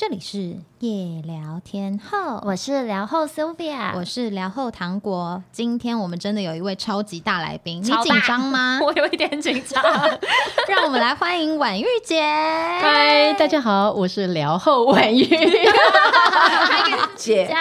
[0.00, 5.42] 这里是夜聊天后，我是聊后 Sylvia，我是聊后糖果。
[5.52, 8.80] 今天我们真的有一位超级大来宾，你超紧张吗？
[8.82, 9.84] 我有一点紧张。
[10.66, 12.22] 让我们来欢迎婉玉姐。
[12.22, 15.22] 嗨，大家好，我是聊后婉玉
[17.14, 17.54] 姐。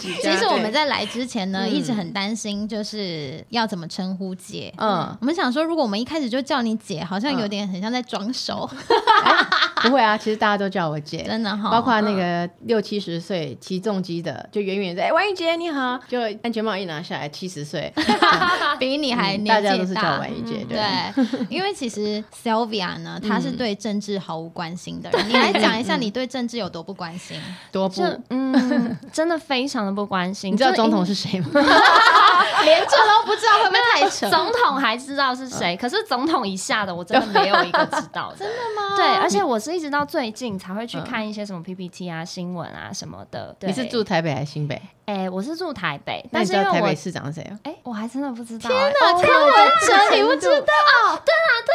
[0.00, 4.72] 其实我们在来之前呢，嗯一直很担心，就是要怎么称呼姐。
[4.78, 8.68] 嗯，我们想说，如果我们一开始就叫你姐，好像有点很像在装熟，
[9.82, 11.70] 不会啊，其实大家都叫我姐，真的哈。
[11.70, 17.92] 包括那个六七十岁骑重机的，就远远在，哎，婉玉姐你好，就安全帽一拿下来，七十岁，
[18.78, 20.18] 比你还嗯年纪大家都是叫大。
[20.18, 20.78] 婉玉姐，对。
[21.48, 25.28] 因为其实 Sylvia 呢，她是对政治毫无关心的人。
[25.28, 27.40] 你来讲一下，你对政治有多不关心？
[27.72, 30.52] 多不，嗯，真的非常的不关心。
[30.52, 31.48] 你知道总统是谁吗？
[32.64, 34.28] 连这都不知道，会不会太扯？
[34.28, 38.38] 总统还知道是谁，可是总统以下的我真的没有一个知道的。
[38.44, 38.96] 真的吗？
[38.96, 43.54] 对，而且我是一直到最近才会去看一些什么 PPT 啊、新闻啊什么的。
[43.60, 44.02] 对你是住？
[44.02, 44.80] 台北还是新北？
[45.06, 47.56] 哎，我是住台北，那但是因为我你知道台北市长是谁啊？
[47.64, 48.68] 哎，我还真的不知道。
[48.68, 49.54] 天哪，柯文
[49.86, 51.22] 哲，你不知道？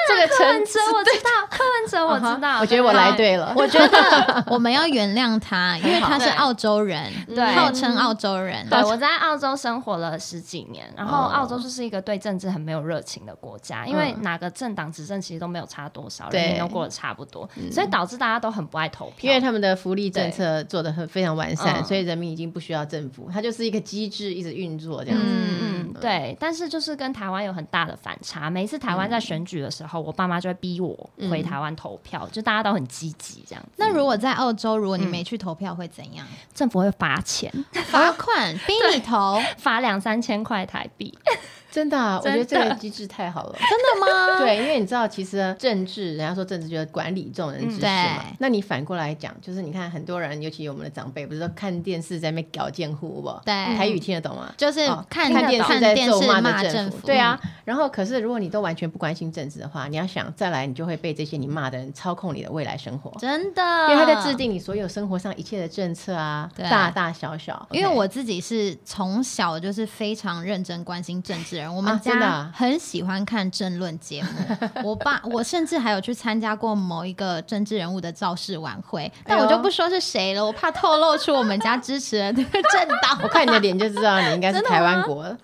[0.07, 2.59] 这个柯文哲我知道，柯文哲我知道。
[2.59, 3.53] 我觉得我来对了。
[3.55, 8.67] 我觉得我们要原谅他，因为他是澳洲人，对号称澳洲人。
[8.69, 19.29] 对，我在澳洲生活了十几年，然后哦澳洲就是一个对政治很没有热情的国家，因为哪个政党执政其实都没有差多少，对人民都过得差不多，所以导致大家都很不爱投票。
[19.29, 25.25] 因为他们的福利政策做的很非常完善，嗯所以人民已经不需要政府，它就是一个机制一直运作这样子。
[25.25, 28.49] 嗯嗯，对，但是就是跟台湾有很大的反差。
[28.49, 33.63] 每一次台湾在选举的时候，我爸妈就会逼我回台湾投票，就大家都很积极这样。
[33.77, 36.25] 那如果在澳洲，如果你没去投票，会怎样？
[36.53, 37.51] 政府会罚钱，
[37.93, 39.39] 罚款逼你投？
[39.57, 41.17] 罚两三千块台币。
[41.73, 43.55] 真的啊、我觉得这个机制太好了。
[43.57, 44.37] 真的吗？
[44.45, 48.25] 对，因为你知道，其实政治，人家说政治就是管理众人之事对嘛。
[48.37, 53.39] 那你反过来讲，就是你看很多人，尤其我们的长辈，不是说看电视在那边搞贱户不？
[53.45, 54.53] 对台语听得懂吗？
[54.57, 57.07] 就是哦看看电视在咒骂政府。
[57.07, 63.09] 对啊，然后可是如果你都完全不关心政治的话，你要想再来，你就会被这些你骂的人操控你的未来生活。
[63.19, 64.33] 真的，因为他在制。
[64.33, 67.67] 定你所有生活上一切的政策啊，对大大小小。
[67.69, 74.29] 因为我自己是从小就是非常认真关心政治的人，我们啊真的家啊很喜欢看政论节目。
[74.83, 83.17] 我爸，我甚至还有去参加过某一个政治人物的造势晚会，但我就不说是谁了，我怕透露出我们家支持的那个政党。
[83.23, 85.37] 我看你的脸就知道你应该是 台湾国了。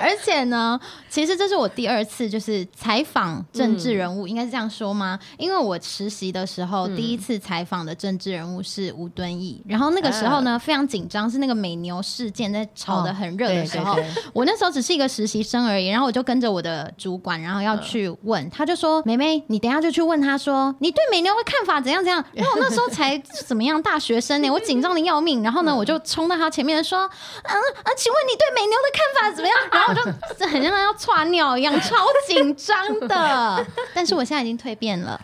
[0.00, 0.78] 而且呢，
[1.08, 5.18] 其实这是我第二次就是采访政治人物，应该是这样说吗？
[5.38, 27.00] 因为我实习的时候，第一次采访的政治人物是吴敦义，然后那个时候呢、非常紧张，是那个美牛事件在炒得很热的时候，哦对对对我那时候只是一个实习生而已，然后我就跟着我的主管，然后要去问，他就说：“妹妹，你等下就去问他说，你对美牛的看法怎样怎样。”然后我那时候才怎么样大学生呢，我紧张的要命，然后呢，我就冲到他前面说
[27.44, 31.96] ：“嗯啊，请问你对美牛的看法怎么样？”然后我就很像要窜尿一样， 超
[32.28, 33.66] 紧张的。
[33.94, 35.20] 但是我现在已经蜕变了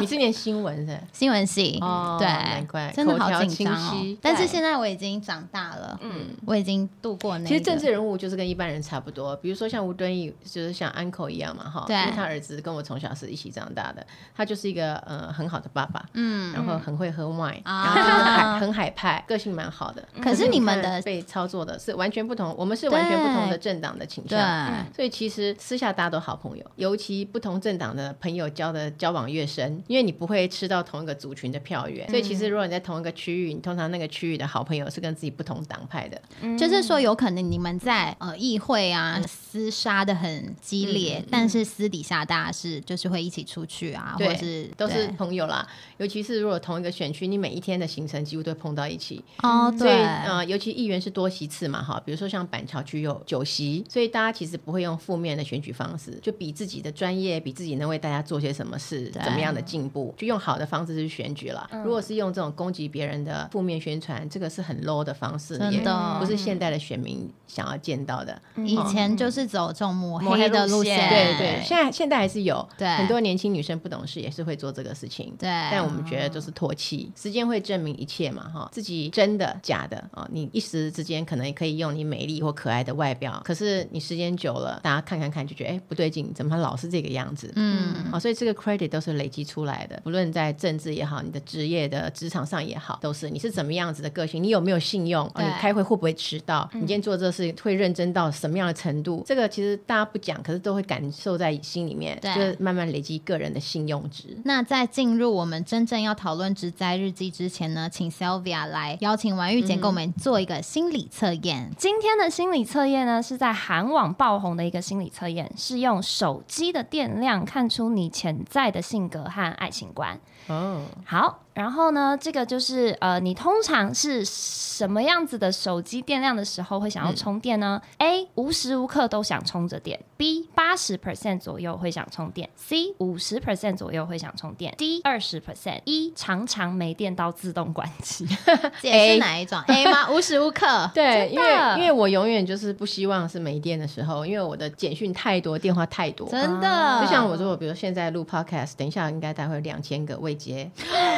[0.00, 4.16] 你是念新闻是新闻系，哦对，难怪真的好紧张哦。
[4.22, 7.48] 但是现在我已经长大了，嗯，我已经度过那个。
[7.48, 20.02] 其实政治人物就是跟一般人差不多，比如说像吴敦义，就是像安口一样嘛，哈，对因为他儿子跟我从小是一起长大的，他就是一个呃很好的爸爸，嗯，然后很会喝 wine，、啊然后很海派，个性蛮好的。
[20.22, 24.96] 可是你们的被操作的是完全不同，我们是完全不同的政党的倾向，对。
[24.96, 36.58] 所以其实私下大家都好朋友，尤其不同政党的朋友交的交往越深，因为你不会吃到同一个族群的票源，所以其实如果你在同一个区域，你通常那个区域的好朋友是跟自己不同党派的，嗯。
[36.58, 39.20] 就是说，有可能你们在呃议会啊
[39.52, 45.66] 厮杀的很激烈，但是私底下大家是就是会一起出去啊，或是都是朋友啦。
[45.98, 61.68] 尤其是如果同一个选区，你每一天的行程几乎都会碰到一起，哦，对，呃，尤其议员是多席次嘛，哈，比如说像板桥区有九席，所以大家其实不会用负面的选举方式，就比自己的专业，比自己能为大家做些什么事，怎么样的进步，就用好的方式去选举啦。
[61.84, 68.40] 如果是用这种攻击别人的负面宣传，这个是很 low 的方式，也真的不是现代的选民想要见到的。
[68.64, 75.34] 以前就是走这种抹抹黑黑的路路线线，对对，现在现在还是有对很多年轻女生不懂事，也是会做这个事情。
[75.38, 78.48] 对但我们觉得就是唾弃，时间会证明一切嘛。
[78.48, 87.52] 哈，自己真的假的哦，你一时之间可能也可以用你美丽或可爱的外表，可是你时间久了，大家看看看就觉得哎不对劲，怎么他老是这个样子？
[87.56, 102.38] 嗯，好、所以这个 credit 都是累积出来的，不论在政治也好，你的职业的职场上也好，都是你是怎么样子的个性，你有没有信用，哦、你开会会不会迟到，你今天做这事会认真到什么样的程度，这个其实大家不讲，可是都会感受在心里面，对。
[102.38, 104.36] 就是慢慢累积个人的信用值。
[104.44, 111.72] 那在进入我们真正要讨论职灾日记之前呢，请 Sylvia 来邀请王玉姐给我们做一个心理测验。
[111.76, 120.18] 今天的心理测验呢，是在韩网爆红的一个心理测验，是用手机的电量看出你潜在的性格和爱情观。
[120.48, 129.98] 哦，好，然后呢，这个就是呃，你通常是什么样子的手机电量的时候会想要充电呢、a 无时无刻都想充着电。
[130.16, 132.48] ；B 八十 percent 左右会想充电。
[132.56, 134.74] ；C 五十 percent 左右会想充电。
[134.78, 135.80] ；D 二十 percent。
[135.84, 138.26] 一常常没电到自动关机。
[138.80, 140.10] 这是哪一种？A 吗？
[140.14, 140.90] 无时无刻。
[140.94, 141.46] 对，因为
[141.76, 146.28] 因为我永远就是不希望是没电的时候，因为我的简讯太多，电话太多。
[146.28, 150.70] 真的，啊就像我说，比如现在录 podcast，等一下应该待会两千个未接、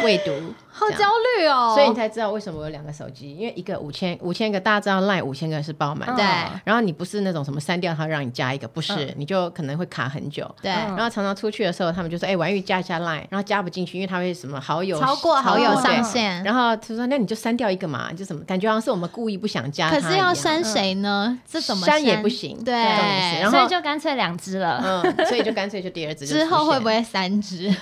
[0.03, 0.33] 未读，
[0.73, 1.07] 好焦
[1.39, 1.73] 虑哦。
[1.75, 6.25] 所以你才知道为什么我有两个手机，因为一个五千五千个，大家知道 line 五千个是爆满的，对
[6.65, 10.49] 然后你不是那种什么删掉它让你加一个，不是，嗯你就可能会卡很久。
[10.63, 16.43] 对，嗯然后常常出去的时候，他们就说：“哎、婉玉加一下 line。”然后加不进去，因为他会什么好友超过好友上限。
[16.43, 21.39] 然后他说：“那你就删掉一个嘛，就什么感觉好像是我们故意不想加他一样。”可是要删谁呢？
[21.47, 24.81] 这怎么删也不行对所以就干脆两只了。
[25.05, 27.71] 嗯，所以就干脆就第二只之后会不会三只？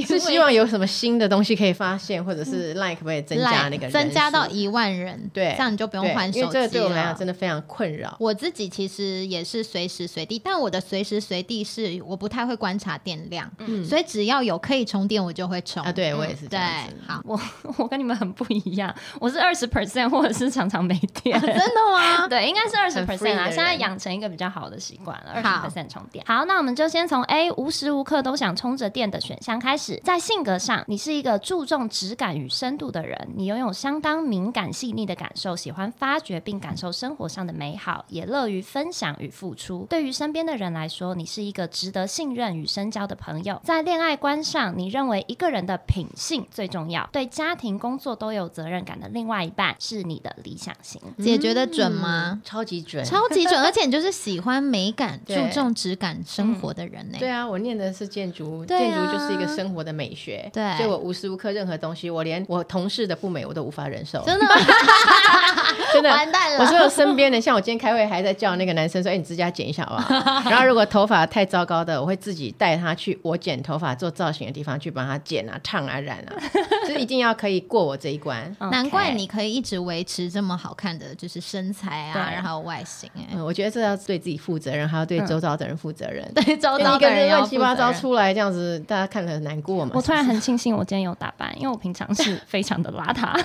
[0.10, 5.30] 是希望有什么新的东西可以发现，或者是 like 可不可以增加那个人数增加到一万人？
[5.32, 8.16] 对这样你就不用对换手机因为这个对我们来讲了真的非常困扰。
[8.20, 15.82] 我自己其实也是随时随地，但我的随时随地是我不太会观察电量，嗯所以只要有可以充电，我就会充。
[15.82, 17.40] 啊，对我也是这对样子。，好，我
[17.78, 21.40] 我跟你们很不一样，我是二十 percent 或者是常常没电。
[21.40, 21.56] 真的
[21.92, 22.26] 吗？
[22.28, 23.46] 对，应该是二十 percent 啊。
[23.46, 26.24] 现在养成一个比较好的习惯了，二十 percent 充电。
[26.26, 30.00] 好，那我们就先从 A 无时无刻都想充着电的选项开始。
[30.10, 39.86] 在性格上，你是一个注重质感与深度的人，你拥有相当敏感细腻的感受，喜欢发掘并感受生活上的美好，也乐于分享与付出。
[39.88, 43.60] 对于身边的人来说，你是一个值得信任与深交的朋友。
[43.62, 51.00] 在恋爱观上，你认为一个人的品性最重要，对家庭、工作都有责任感的另外一半是你的理想型。
[51.18, 52.32] 姐觉得准吗？
[52.32, 64.54] 嗯超级准，超级准， 而且你就是喜欢美感、注重质感生活的人呢、对啊，我念的是建筑，建筑就是一个生活的美学，对所以我无时无刻任何东西，我连我同事的不美我都无法忍受，真的吗？
[65.92, 66.10] 真的。
[66.10, 66.60] 完蛋了！
[66.60, 76.34] 我所有身边的，像我今天开会还在叫那个男生说：“哎、你指甲剪一下好不好？” 然后如果头发太糟糕的，我会自己带他去我剪头发做造型的地方去帮他剪啊、烫啊、染啊，
[76.86, 78.54] 就是一定要可以过我这一关。
[78.70, 83.08] 难怪你可以一直维持这么好看的，就是身材啊，然后外形
[83.44, 86.28] 我觉得这要对自己负责任，还要对周遭的人负责任。
[86.34, 89.92] 对，周因为遭一个人的人乱七八糟出来这样子，大家看了很难过嘛。
[89.94, 93.32] 我突然很庆幸我今天有打扮，因为我平常是 非常的邋遢。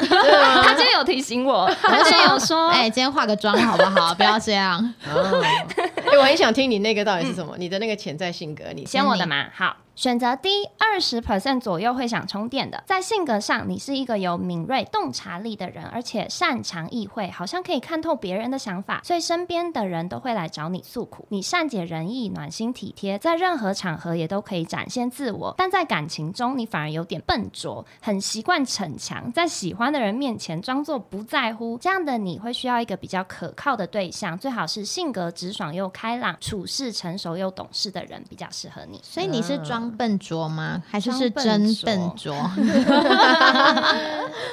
[0.64, 4.14] 他今天有提醒我，他今天有说，哎、今天化个妆好不好？
[4.16, 4.80] 不要这样。
[5.08, 9.76] 哦，哎、我很想听你那个到底是什么，你的那个潜在性格，你先我的嘛，好。
[9.96, 12.84] 选择 D，二十 percent 左右会想充电的。
[12.86, 21.26] 在性格上，你是一个有敏锐洞察力的人，而且擅长意会，好像可以看透别人的想法，所以身边的人都会来找你诉苦。
[21.30, 25.56] 你善解人意，暖心体贴，在任何场合也都可以展现自我。
[25.58, 31.78] 但在感情中，你反而有点笨拙，很习惯逞强，在喜欢的人面前装作不在乎。
[31.78, 39.00] 这样的你会需要一个比较可靠的对象，最好是性格直爽又开朗、处事成熟又懂事的人，比较适合你。
[39.02, 40.82] 所以你是装笨拙吗？
[40.90, 42.34] 还是是真笨笨拙？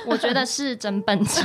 [0.07, 1.43] 我觉得是真笨拙。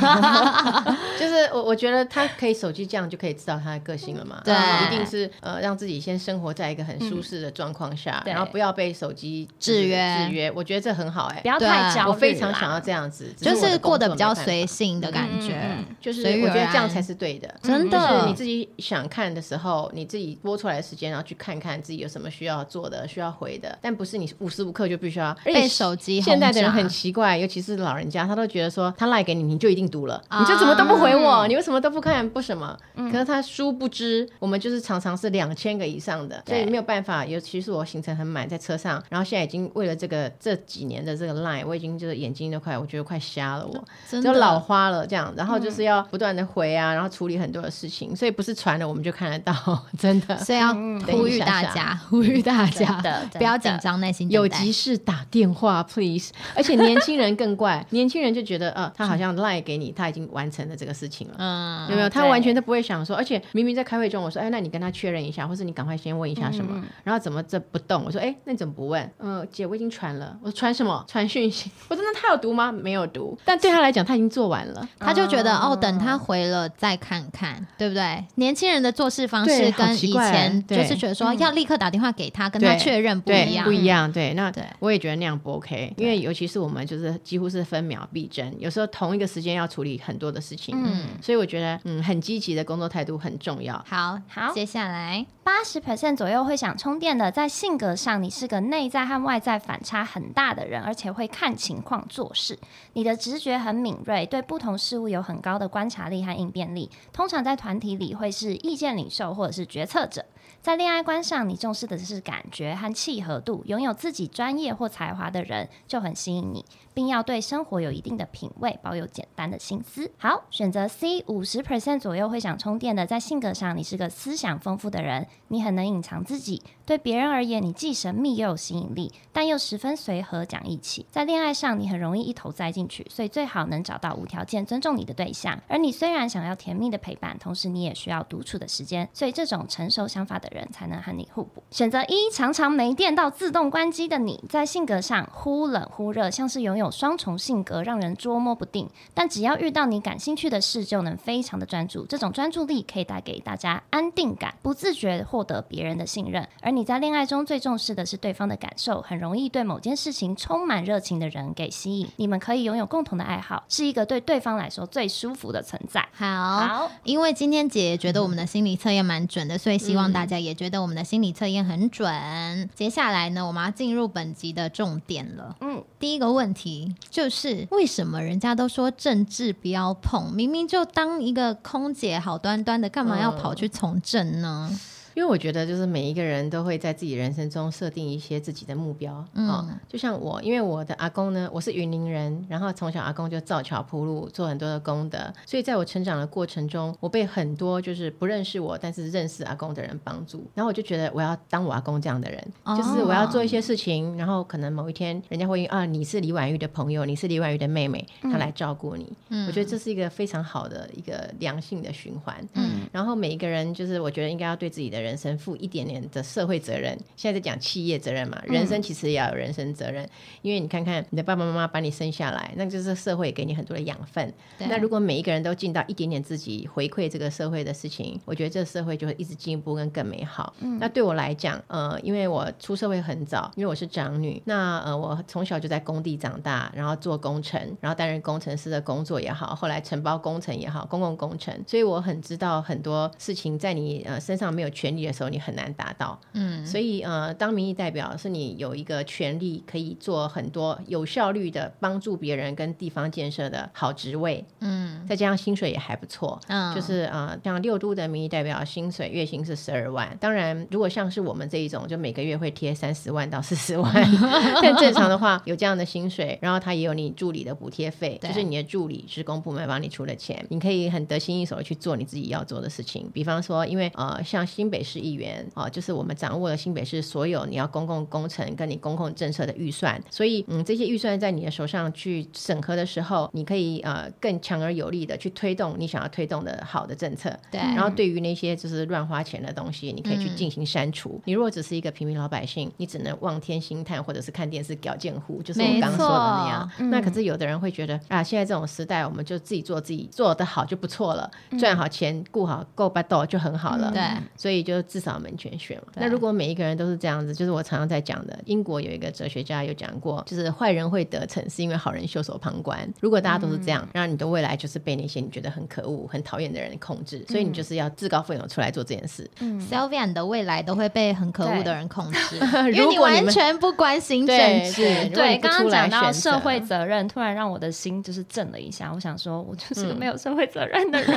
[1.20, 4.54] 就是我我觉得他可以手机这样就可以知道他的个性了嘛，对。
[4.88, 12.08] 一定是呃让自己先生活在一个很舒适的状况下，然后不要被手机制约制约，我觉得这很好哎、不要太焦虑啦。
[12.08, 15.62] 我非常想要这样子，就是过得比较随性的感觉。
[16.00, 17.54] 就是我觉得这样才是对的。
[17.62, 17.98] 真的。
[17.98, 32.78] 就是你自己想看的时候，你自己播出来的时间，然后去看看自己有什么需要做的、需要回的，但不是你无时无刻就必须要被手机现在的人很奇怪，尤其是老人家，他都觉得说他赖给你，你就一定读了，啊你就怎么都不回我，你为什么都不看不什么？
[33.12, 37.26] 可是他殊不知，我们就是常常是两千个以上的，所以没有办法。
[37.26, 44.22] 尤其是我行程很满，在车上，然后现在已经为了这个这几年的这个 line，我已经就是眼睛都快，我觉得快瞎了我。
[44.22, 49.54] 就老花了这样，然后就是要不断的回啊，然后处理很多的事情，所以不是传了我们就看得到，
[49.98, 50.38] 真的。
[50.38, 53.02] 所以要嗯呼吁大家，呼吁大家
[53.34, 56.32] 不要紧张，耐心有急事打电话，please。
[56.56, 61.36] 而且年轻人更怪， 年轻人就觉得，呃，他好像赖给你，他已经完成了这个事情了。
[61.38, 62.10] 嗯有没有？
[62.10, 68.04] 他完全都不会想说，而且明明在开会中，我说，哎，那你跟他确认一下，或是你赶快先问一下什么，然后怎么这不动？
[68.06, 69.10] 我说，哎，那你怎么不问？
[69.20, 70.38] 嗯、姐，我已经传了。
[70.42, 71.04] 我说传什么？
[71.08, 71.72] 传讯息。
[71.88, 72.72] 我说那他有读吗？
[72.72, 73.38] 没有读。
[73.46, 74.88] 但对他来讲，他已经做完了。
[75.00, 78.24] 他就觉得哦，等他回了再看看，对不对？
[78.36, 83.72] 年轻人的做事方式跟以前就是觉得说要立刻打电话给他，跟他确认不对一样不。
[83.72, 84.12] 一样。
[84.12, 90.76] 对，那对我也觉得那样不 OK，因为尤其是我们就是几乎是分秒必争，有时候同一个时间要处理很多的事情。
[90.76, 93.82] 嗯所以我觉得，嗯，很积极的工作态度很重要。
[93.88, 102.58] 好好接下来八十 percent 左右会想充电的，在性格上你是个内在和外在反差很大的人，而且会看情况做事。
[102.94, 106.90] 你的直觉很敏锐，对不同事物有很高的观察力和应变力。
[107.14, 110.26] 通常在团体里会是意见领袖或者是决策者。
[110.68, 116.66] 在恋爱观上，你重视的是感觉和契合度，拥有自己专业或才华的人就很吸引你，
[116.98, 120.12] 并要对生活有一定的品味，保有简单的心思。
[120.18, 131.06] 好，选择 C，五十 percent 左右会想充电的，在性格上你是个思想丰富的人，你很能隐藏自己，对别人而言你既神秘又有吸引力，但又十分随和讲义气。
[131.12, 135.62] 在恋爱上，你很容易一头栽进去，所以最好能找到无条件尊重你的对象。
[135.68, 141.62] 而你虽然想要甜蜜的陪伴，同时你也需要独处的时间，所以这种成熟想法的人才能和你互补。
[141.70, 148.90] 选择一，常常没电到自动关机的你，在性格上忽冷忽热，像是拥有双重性格，让人捉摸不定。
[149.14, 152.06] 但只要遇到你感兴趣的事，就能非常的专注。
[152.06, 156.48] 这种专注力可以带给大家安定感，不自觉获得别人的信任。
[156.62, 162.08] 而你在恋爱中最重视的是对方的感受，很容易对某件事情充满热情的人给吸引。
[162.18, 166.08] 你们可以拥有共同的爱好，是一个对对方来说最舒服的存在。
[166.14, 166.90] 好。
[167.04, 172.70] 因为今天姐也觉得我们的心理测验蛮准的，所以希望大家也觉得我们的心理测验很准。
[172.76, 175.56] 接下来呢，我们要进入本集的重点了。
[175.62, 176.77] 嗯，第一个问题
[177.10, 184.70] 就是为什么人家都说政治不要碰，明明就当一个空姐好端端的，干嘛要跑去从政呢？
[185.18, 209.48] 因为我觉得，就是每一个人都会在自己人生中设定一些自己的目标，嗯哦，就像我，因为我的阿公呢，我是云林人，然后从小阿公就造桥铺路，做很多的功德，所以在我成长的过程中，我被很多就是不认识我，但是认识阿公的人帮助，然后我就觉得我要当我阿公这样的人，哦就是我要做一些事情，然后可能某一天人家会啊，你是李婉玉的朋友，你是李婉玉的妹妹，她来照顾你，嗯。
[209.48, 212.82] 我觉得这是一个非常好的一个良性的循环，嗯。
[212.92, 216.98] 然后每一个人就是我觉得应该要对自己的人生负一点点的社会责任。
[217.16, 220.10] 现在在讲企业责任嘛，人生其实也要有人生责任，
[220.42, 224.34] 因为你看看你的爸爸妈妈把你生下来，那就是社会给你很多的养分。
[224.58, 230.54] 对那如果每一个人都尽到一点点自己回馈这个社会的事情，我觉得这个社会就会一直进步跟更美好。
[230.80, 246.20] 那对我来讲，呃，因为我出社会很早，因为我是长女，那呃，我从小就在工地长大，然后做工程，然后担任工程师的工作也好，后来承包工程也好，公共工程，所以我很知道很多事情在你呃身上没有权利的时候，你很难达到。
[246.34, 256.40] 嗯，所以呃，当民意代表是你有一个权利，可以做很多有效率的帮助别人跟地方建设的好职位，嗯再加上薪水也还不错。
[256.48, 263.94] 嗯，就是呃，像六都的民意代表薪水月薪是十二万，当然如果像是我们这一种，就每个月会贴三十万到四十万，
[264.62, 273.10] 但正常的话有这样的薪水，然后他也有你助理的补贴费，就是你的助理职工部门帮你出的钱，你可以很得心应手的去做你自己要做的事情。
[273.14, 287.30] 比方说，因为呃，像新北市议员哦、就是我们掌握了新北市所有你要公共工程跟你公共政策的预算，所以嗯，这些预算在你的手上去审核的时候，你可以呃更强而有力的去推动你想要推动的好的政策。
[287.52, 291.22] 对，然后对于那些就是乱花钱的东西，你可以去嗯进行删除。
[291.26, 296.72] 你如果只是一个平民老百姓，你只能望天兴叹，或者是看电视屌贱呼，就是我没刚刚说的那样。
[296.78, 301.30] 错那可是有的人会觉得啊，现在这种时代，我们就自己做自己做得好就不错了，
[301.60, 303.92] 赚好钱，顾好够巴豆就很好了。
[303.92, 304.02] 对，
[304.36, 305.94] 所以就至少门全选嘛。
[305.96, 312.78] 那如果每一个人都是这样子，就是我常常在讲的，英国有一个哲学家有讲过，就是坏人会得逞，是因为好人袖手旁观。
[313.00, 319.30] 如果大家都是这样，然后你的未来就是被那些你觉得很可恶、很讨厌的人控制，所以你就是要自告奋勇出来做这件事。
[319.40, 322.36] 嗯 Sylvia 你的未来都会被很可恶的人控制，
[322.74, 324.38] 因为你完全不关心政
[324.72, 325.10] 治。
[325.10, 328.92] 对刚刚讲到社会责任，突然让我的心就是震了一下。
[328.94, 331.10] 我想说，我就是个嗯没有社会责任的人，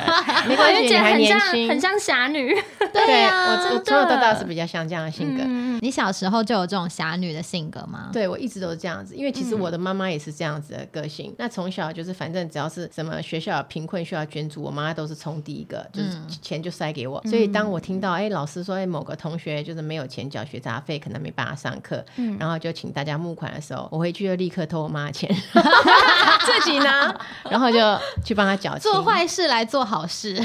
[0.47, 2.55] 没关系，你还且很像年轻，很像侠女。
[2.93, 5.43] 对呀，啊，我我从小到大是比较像这样的性格。
[5.45, 8.11] 嗯你小时候就有这种侠女的性格吗？
[8.13, 11.35] 对，我一直都是这样子，因为其实我的妈妈也是这样子的个性。
[11.39, 16.11] 那从小就是，反正只要是什么学校贫困需要捐助，我妈都是冲第一个，就是
[16.43, 17.19] 钱就塞给我。
[17.25, 22.05] 所以当我听到哎、老师说哎、某个同学就是没有钱缴学杂费，可能没办法上课，
[22.39, 25.35] 然后就请大家募款的时候，我回去就立刻偷我妈的钱
[26.45, 27.19] 自己拿，
[27.51, 27.79] 然后就
[28.23, 28.81] 去帮她缴钱。
[28.81, 30.39] 做坏事来做好事，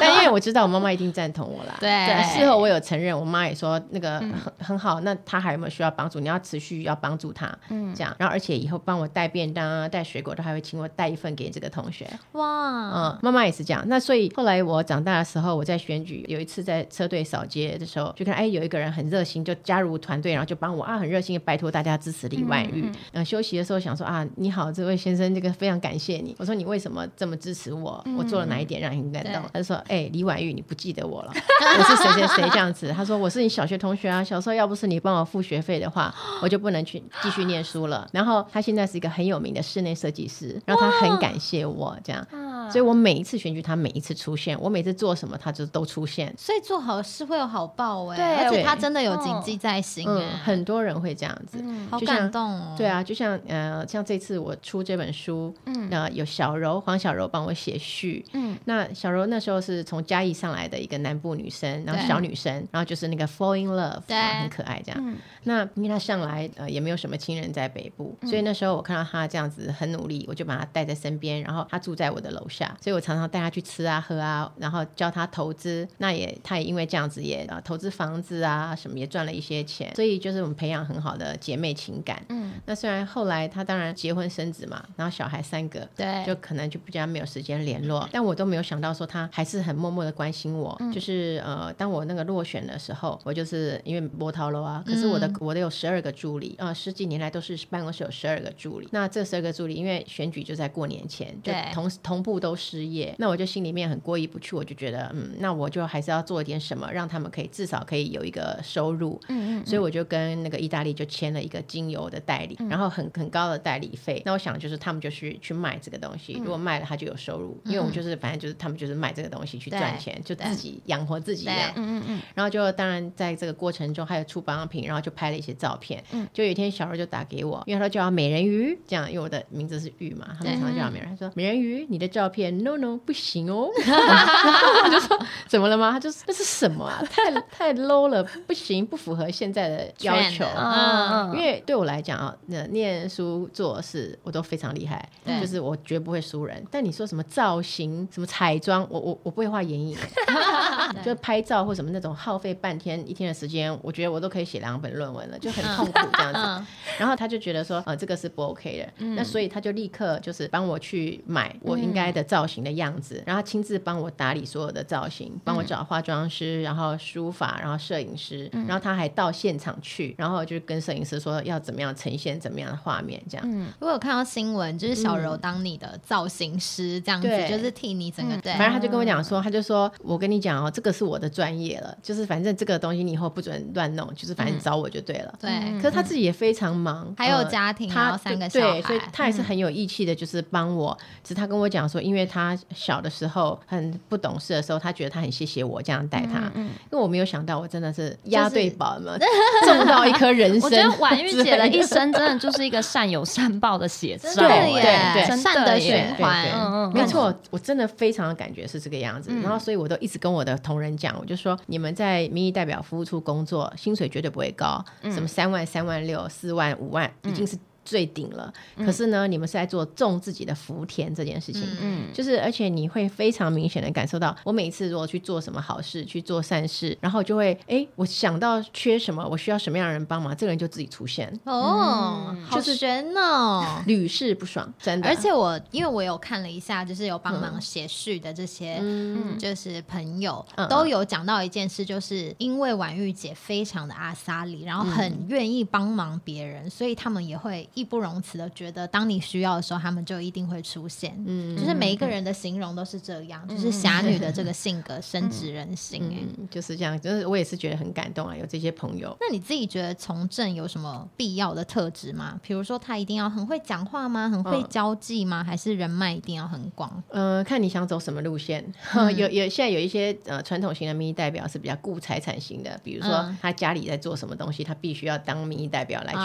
[0.00, 1.76] 但因为我知道我妈妈一定赞同我啦。
[1.78, 1.88] 对
[2.22, 5.00] 事后我有承认，我妈也说那个很、很好。
[5.00, 6.20] 那他还有没有需要帮助？
[6.20, 8.14] 你要持续要帮助他，嗯，这样。
[8.18, 12.08] 然后而且以后帮我带便当啊、带水果，都还会请我带一份给这个同学。
[12.32, 13.82] 哇，嗯，妈妈也是这样。
[13.86, 22.90] 那所以后来我长大的时候，我在选举有一次在车队扫街的时候，就看哎有一个人很热心，就加入团队，然后就帮我啊很热心的拜托大家支持李婉玉。
[23.12, 26.34] 嗯休息的时候想说啊你好，这位先生，这个非常感谢你。
[26.38, 28.02] 我说你为什么这么支持我？
[28.16, 29.42] 我做了哪一点让你感动？
[29.52, 31.32] 他就说哎李婉玉你不记得我了，
[31.78, 32.92] 我是谁谁谁这样子。
[32.96, 38.08] 他说我是你小学同学啊，小时候要不是你帮我付学费的话，我就不能去继续念书了。
[38.12, 42.26] 然后他现在是一个很有名的室内设计师，然后他很感谢我这样。
[42.68, 46.34] 啊所以我每一次选举，他每一次出现，我每次做什么，他就都出现。
[46.36, 51.62] 所以做好事会有好报哎、对而且他真的有谨记在心哎、嗯，很多人会这样子。
[51.90, 52.74] 好感动哦。
[52.76, 58.48] 对啊，就像呃，像这次我出这本书，嗯，呃，有小柔黄小柔帮我写序，嗯。
[58.52, 64.16] 嗯，那小柔那时候是从嘉义上来的一个南部女生，然后小女生，然后就是那个 fall in love，对。
[64.40, 65.16] 很可爱这样。
[65.42, 75.86] 那因为她上来呃也没有什么亲人在北部，所以那时候我看到她这样子很努力，我就把她带在身边，然后她住在我的楼下，所以我常常带他去吃啊喝啊，然后教他投资。
[75.98, 82.22] 那也他也因为这样子也啊投资房子啊什么也赚了一些钱，所以就是我们培养很好的姐妹情感。
[82.28, 90.78] 嗯那虽然后来他当然结婚生子嘛，然后小孩三个，对就可能就比较没有时间联络，但我都没有想到说他还是很默默的关心我。
[90.92, 98.88] 就是呃，当我那个落选的时候，我就是因为波涛楼啊，可是我的、我的有十二个助理，呃，十几年来都是办公室有十二个助理。
[98.92, 109.20] 那这十二个助理，因为选举就在过年前，就对同同步都失业，那我就心里面很过意不去，我就觉得嗯，那我就还是要做一点什么，让他们可以至少可以有一个收入。
[109.28, 114.22] 嗯所以我就跟那个意大利就签了一个精油的代理，然后很很高的代理费。
[114.24, 121.72] 那我想就是他们就去去卖这个东西，如果卖了他就有收入，因为我们就是反正就是他们就是卖这个东西去赚钱，就自己养活自己这样。
[121.76, 126.02] 嗯嗯然后就当然在这个过程中还有出保养品，然后就拍了一些照片。
[126.12, 131.10] 嗯就有一天小柔就打给我，因为他叫美人鱼，这样因为我的名字是玉嘛，他们常常叫美人鱼。
[131.10, 133.68] 他说美人鱼，你的照片 no no 不行哦。
[133.86, 135.92] 然后我就说怎么了吗？
[135.92, 137.02] 他就说这是什么啊？
[137.10, 140.44] 太太 low 了，不行，不符合现在的要求。
[140.56, 145.08] 嗯因为对我来讲啊，那念书做事我都非常厉害，
[145.40, 146.64] 就是我绝不会输人。
[146.70, 149.96] 但你说什么造型、什么彩妆，我我我不会画眼影，
[151.04, 156.38] 就拍照或什么那种耗费半天一天的时间，我觉得我都可以写两本论文了，就很痛苦这样子。
[156.38, 156.66] 嗯，
[156.98, 173.46] 然后他就觉得说，呃，这个是不 OK 的，那所以他就立刻就是帮我去买我应该的造型的样子，然后亲自帮我打理所有的造型，帮我找化妆师，然后书法，然后摄影师，然后他还到现场去，然后就跟摄影师说要怎么样呈现怎么样的画面这样。
[173.48, 185.34] 嗯我有看到新闻，就是小柔当你的造型师这样子，对就是替你整个对反正他就跟我讲说，他就说我跟你讲哦，这个是我的专业了，就是反正这个东西你以后不准乱弄，就是反正找我就对了。
[185.40, 185.50] 对，
[185.80, 190.96] 可是他自己也非常忙，还有呃家庭然他后三个小对，所以他也是很有义气的，就是帮我。
[191.22, 199.18] 只是他跟我讲说，因为他小的时候很不懂事的时候，他觉得他很谢谢我这样带他，因为我没有想到我真的是押对宝，有没有
[199.66, 200.70] 中到一颗人 我。
[200.70, 204.82] 觉得婉玉姐的一生真的就是一个善有善报的写照， 对耶，
[205.14, 209.30] 对对善的循环，没错，我真的非常的感觉是这个样子。
[209.42, 217.58] 然后，所以我都一直跟我的同仁讲，我就说，你们在民意代表服务处工作，薪水绝对不会高，什么三万、三万六、四万、五万，已经是。
[217.88, 233.82] 最顶了，可是呢，你们是在做种自己的福田这件事情，嗯就是而且你会非常明显的感受到，我每一次如果去做什么好事，去做善事，然后就会，哎，我想到缺什么，我需要什么样的人帮忙，这个人就自己出现，哦，好就是悬哦。
[233.86, 235.08] 屡试不爽，真的。
[235.08, 239.38] 而且我因为我有看了一下，就是有帮忙写序的这些，嗯。
[239.38, 251.14] 就是朋友、嗯都有讲到一件事，就是因为婉玉姐非常的阿萨里，然后很愿意帮忙别人，所以他们也会义不容辞的觉得，当你需要的时候，他们就一定会出现。
[251.26, 256.02] 嗯，就是每一个人的形容都是这样，就是侠女的这个性格深植人心。
[256.04, 259.16] 哎、嗯，就是这样，就是我也是觉得很感动啊，有这些朋友。
[259.20, 262.38] 那你自己觉得从政有什么必要的特质吗？
[262.42, 264.28] 比如说他一定要很会讲话吗？
[264.28, 265.44] 很会交际吗？
[265.44, 267.02] 还是人脉一定要很广？
[267.08, 268.64] 呃，看你想走什么路线。
[269.16, 276.18] 有有现在有一些呃传统型的民意代表是比较顾财产型的，比如说嗯他家里在做什么东西，他必须要当民意代表来去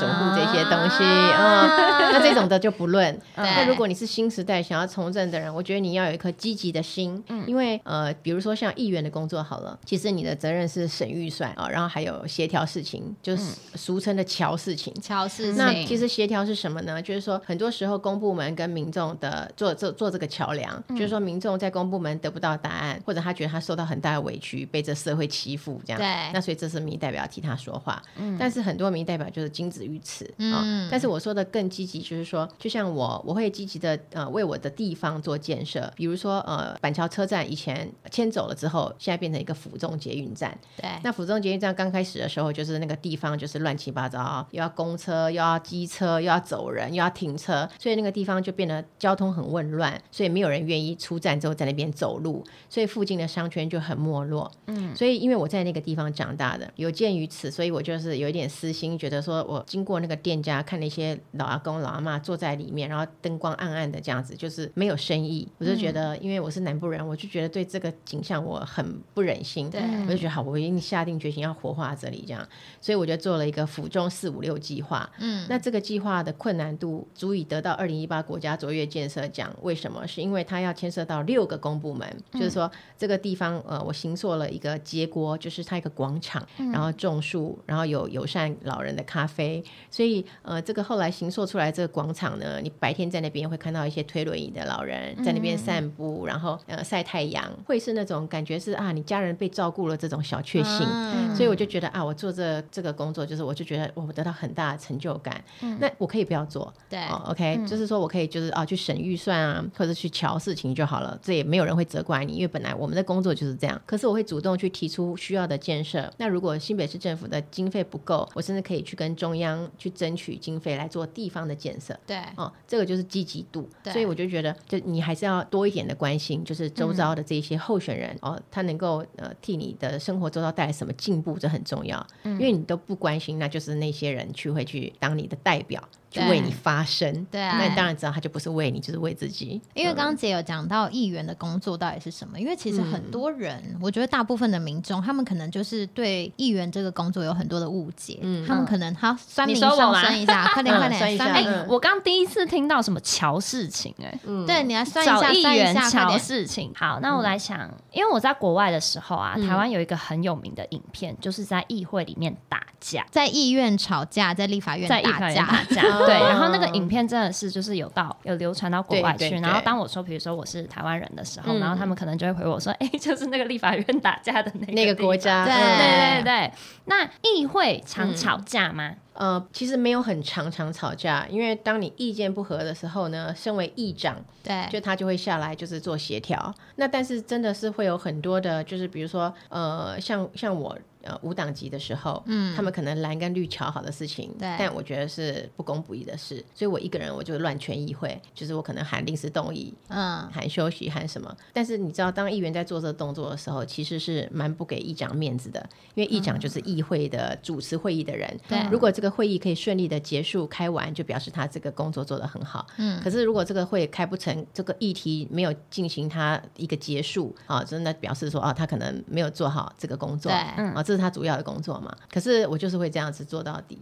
[0.00, 0.95] 守护这些东西。
[1.02, 3.18] 嗯，那这种的就不论。
[3.36, 13.42] 那如果你是新时代想要从政的人，我觉得你要有一颗积极的心，因为呃，比如说像议员的工作好了，其实你的责任是审预算啊，然后还有协调事情，就是
[13.74, 14.92] 俗称的桥事情。
[15.00, 17.00] 桥事情，那其实协调是什么呢？
[17.00, 26.00] 就是说，很多时候公部门跟民众的做做做这个桥梁，就是说民众在公部门得不到答案，或者他觉得他受到很大的委屈，被这社会欺负，这样。
[26.00, 28.02] 对那所以这是民意代表替他说话。
[28.38, 40.56] 但是很多民意代表就是金止于此啊、嗯但是我说的更积极，就是说，就像我，我会积极的呃为我的地方做建设，比如说呃板桥车站以前迁走了之后，现在变成一个府中捷运站。
[40.76, 54.50] 对，那府中捷运站刚开始的时候，就是那个地方就是乱七八糟，又要公车，又要机车，又要走人，又要停车，所以那个地方就变得交通很混乱，所以没有人愿意出站之后在那边走路，所以附近的商圈就很没落。
[54.66, 69.70] 嗯，所以因为我在那个地方长大的，有鉴于此，所以我就是有一点私心，觉得说我经过那个店家看那些老阿公老阿妈坐在里面，然后灯光暗暗的这样子，就是没有生意，我就觉得，因为我是南部人，我就觉得对这个景象我很不忍心。
[69.70, 69.80] 对。
[70.06, 72.46] 我就觉得好，我已经下定决心要活化这里，这样，
[72.80, 75.08] 所以我就做了一个府中四五六计划。
[75.18, 80.06] 嗯，那这个计划的困难度足以得到二零一八国家卓越建设奖，为什么？
[80.06, 100.86] 是因为它要牵涉到六个公部门，就是说这个地方，呃，我行做了一个结果，就是它一个广场，然后种树，然后有友善老人的咖啡，所以呃，这个后来行塑出来这个广场呢，你白天在那边会看到一些推轮椅的老人在那边散步，然后呃晒太阳，会是那种感觉是啊，你家人被照顾了这种小确幸。
[100.86, 105.42] 嗯所以我就觉得啊，我做这这个工作，就是我就觉得我得到很大的成就感。
[105.78, 113.78] 那我可以不要做，对哦，OK，、就是说我可以就是啊去省预算啊，或者去瞧事情就好了，这也没有人会责怪你，因为本来我们的工作就是这样。
[113.84, 116.10] 可是我会主动去提出需要的建设。
[116.16, 121.98] 那如果新北市政府的经费不够，我甚至可以去跟中央去争取经费来做地方的建设。
[122.06, 132.06] 对，哦，这个就是积极度，所以我就觉得，就你还是要多一点的关心，就是周遭的这些候选人、哦，他能够呃替你的生活周遭带来什么进步，这很重要。
[132.22, 132.34] 嗯。
[132.34, 135.82] 因为你都不关心，那就是那些人去会去当你的代表，
[136.22, 137.26] 去为你发声。
[137.30, 137.56] 对啊。
[137.58, 139.60] 那你当然知道他就不是为你，就是为自己。
[139.74, 142.92] 因为刚刚姐有讲到议员的工作到底是什么，因为其实嗯。
[142.92, 148.46] 很多人，我觉得大部分的民众，他们可能就是对议员这个工作有很多的误解，嗯。
[148.46, 151.66] 他们可能他酸民你上升一下， 快点嗯快酸一下点，酸民，嗯。
[151.68, 156.72] 我刚第一次听到什么乔事情、哎、嗯，对，你来酸一下，找议员酸一下，乔，事情。
[156.74, 159.46] 好，那我来想，因为我在国外的时候啊，嗯。
[159.46, 163.06] 台湾有一个很有名的影片，就是在议会里面打架。
[163.10, 165.44] 在议院吵架，在立法院打架
[166.06, 171.60] 对，然后那个影片真的是就是有到有流传到国外去，然后当我说比如说我是台湾人的时候，嗯。
[171.60, 175.78] 然后他们可能就会回我说，哎、就是那个立法院打架的那个那个国家，对嗯。
[175.78, 176.52] 对对对，
[176.84, 178.94] 那议会常吵架吗？
[179.14, 186.54] 呃，其实没有很常常吵架，因为当你意见不合的时候呢，身为议长，对，就他就会下来就是做协调。
[186.74, 199.72] 那但是真的是会有很多的，就是比如说呃，像像我呃无党籍的时候，嗯，他们可能蓝跟绿瞧好的事情，对但我觉得是不公不义的事，所以我一个人我就乱全议会，就是我可能喊临时动议。
[199.88, 201.34] 嗯，喊休息，喊什么？
[201.52, 205.64] 但是你知道，当议员在做这个动作的时候，其实是蛮不给议长面子的，
[205.94, 208.28] 因为议长就是议会的主持会议的人。
[208.48, 212.66] 对如果这个会议可以顺利的结束开完，就表示他这个工作做得很好。
[212.78, 220.30] 嗯，可是如果这个会开不成，这个议题没有进行他一个结束啊，真的表示说啊，他可能没有做好这个工作。
[220.30, 220.36] 对
[220.74, 221.94] 啊，这是他主要的工作嘛。
[222.10, 223.78] 可是我就是会这样子做到底。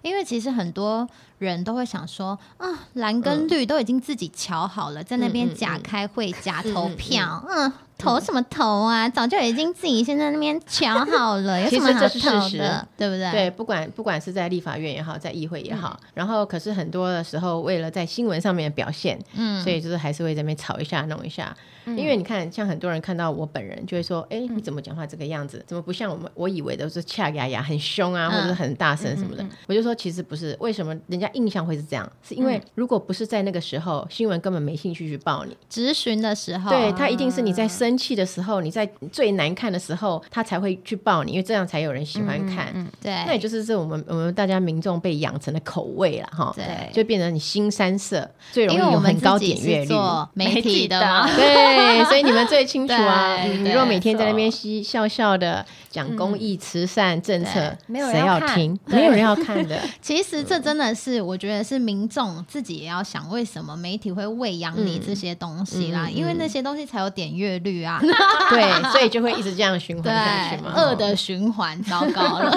[0.00, 9.06] 因为其实很多人都会想说啊，蓝跟绿都已经自己瞧好了，在那边假开会、假投票，嗯，投什么投啊？
[9.06, 12.88] 早就已经自己先在那边瞧好了，有什么好这是事实投的？
[12.96, 13.30] 对不对？
[13.30, 21.54] 对，不管不管是在立法院也好，在议会也好，嗯然后可是很多的时候，为了在新闻上面的表现，嗯，所以就是还是会在那边吵一下、弄一下。
[21.86, 25.62] 嗯因为你看，像很多人看到我本人，就会说：“哎、你怎么讲话这个样子？
[25.66, 30.56] 怎么不像我们我以为都是恰牙牙、很凶啊，或者是很大声什么的？”嗯我就说，其实不是。
[30.60, 32.10] 为什么人家印象会是这样？
[32.26, 35.56] 是因为如果不是在那个时候，新闻根本没兴趣去报你。
[35.68, 42.72] 质询的时候，对他一定是你在生生气的时候，你在最难看的时候，他才会去报你，因为这样才有人喜欢看。
[42.74, 49.94] 嗯对，那也就是这我们我们大家民众被养成的口味了哈，对就变成你新三色，最容易有很高点阅率。
[50.32, 51.73] 媒 体的嘛， 对，
[52.06, 53.36] 所以你们最清楚啊。
[53.42, 58.76] 对对你如果每天在那边嬉笑笑的讲公益、慈善政策对，没有人要听？
[58.86, 59.80] 没有人要看的。
[60.02, 66.10] 其实这真的是，我觉得是民众自己也要想，为什么媒体会喂养你这些东西啦？
[66.10, 68.00] 因为那些东西才有点阅率啊。
[68.50, 70.72] 对， 所以就会一直这样循环下去，嘛。
[70.74, 72.50] 恶的循环，糟糕了。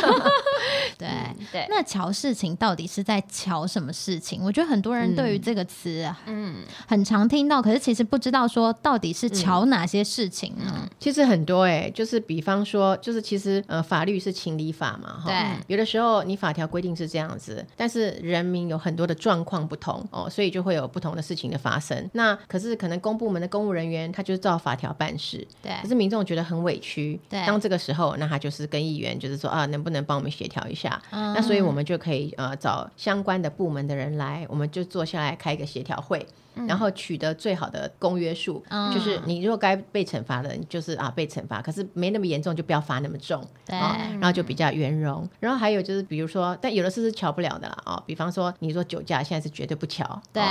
[0.97, 1.08] 对。
[1.52, 4.41] 对，那瞧事情到底是在瞧什么事情？
[4.43, 6.56] 我觉得很多人对于这个词啊嗯，
[6.88, 10.89] 很常听到，可是其实不知道说到底是瞧哪些事情呢？
[11.00, 15.25] 其实很多哎、就是比方说，就是其实呃，法律是情理法嘛，哈。
[15.25, 15.35] 对
[15.67, 22.09] 有的时候你法条规定是这样子，但是人民有很多的状况不同哦，所以就会有不同的事情的发生。
[22.13, 27.19] 那可是可能公部门的公务人员他就是照法条办事，对可是民众觉得很委屈。
[27.27, 31.01] 对当这个时候，那他就是跟议员就是说啊，能不能帮我们协调一下？
[31.11, 36.25] 嗯那所以我们就可以呃找相关的部门的人来，我们就坐下来开一个协调会。
[36.67, 45.28] 然后取得最好的公约数，嗯就是你如果该被惩罚的，你就是啊被惩罚，可是没那么严重，就不要罚那么重，对啊，然后就比较圆融。
[45.39, 50.41] 然后还有就是，比如说，但有的事是瞧不了的啦，哦，比方说你说酒驾，现在是绝对不瞧，对